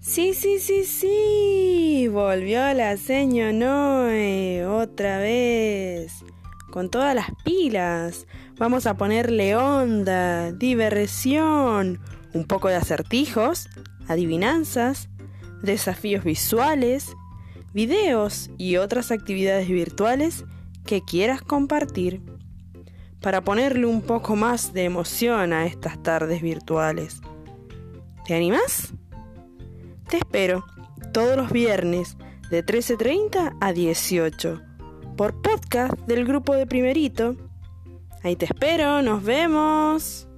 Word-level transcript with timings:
Sí, 0.00 0.32
sí, 0.32 0.58
sí, 0.58 0.84
sí. 0.84 2.08
Volvió 2.08 2.72
la 2.72 2.96
seño 2.96 3.52
Noe 3.52 4.64
otra 4.64 5.18
vez. 5.18 6.24
Con 6.70 6.88
todas 6.88 7.14
las 7.14 7.26
pilas. 7.44 8.26
Vamos 8.56 8.86
a 8.86 8.96
ponerle 8.96 9.56
onda, 9.56 10.52
diversión, 10.52 12.00
un 12.32 12.44
poco 12.46 12.68
de 12.68 12.76
acertijos, 12.76 13.68
adivinanzas, 14.08 15.10
desafíos 15.62 16.24
visuales, 16.24 17.14
videos 17.74 18.50
y 18.56 18.78
otras 18.78 19.10
actividades 19.10 19.68
virtuales 19.68 20.44
que 20.86 21.02
quieras 21.02 21.42
compartir. 21.42 22.22
Para 23.20 23.44
ponerle 23.44 23.84
un 23.84 24.00
poco 24.00 24.34
más 24.34 24.72
de 24.72 24.84
emoción 24.84 25.52
a 25.52 25.66
estas 25.66 26.02
tardes 26.02 26.40
virtuales. 26.40 27.20
¿Te 28.26 28.34
animas? 28.34 28.94
Te 30.10 30.16
espero 30.16 30.64
todos 31.12 31.36
los 31.36 31.52
viernes 31.52 32.16
de 32.50 32.66
13.30 32.66 33.56
a 33.60 33.72
18 33.72 34.60
por 35.16 35.40
podcast 35.40 35.94
del 36.08 36.24
grupo 36.24 36.56
de 36.56 36.66
primerito. 36.66 37.36
Ahí 38.24 38.34
te 38.34 38.46
espero, 38.46 39.02
nos 39.02 39.22
vemos. 39.22 40.29